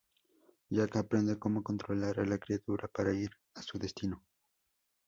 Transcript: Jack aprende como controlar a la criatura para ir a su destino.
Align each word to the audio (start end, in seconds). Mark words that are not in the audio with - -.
Jack 0.71 0.95
aprende 0.95 1.37
como 1.37 1.61
controlar 1.61 2.19
a 2.19 2.25
la 2.25 2.39
criatura 2.39 2.87
para 2.87 3.13
ir 3.13 3.29
a 3.53 3.61
su 3.61 3.77
destino. 3.77 4.23